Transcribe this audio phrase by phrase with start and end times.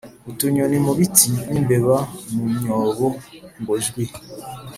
[0.29, 1.97] Utunyoni mu biti n'imbeba
[2.33, 3.07] mu myobo
[3.59, 4.03] ngo jwi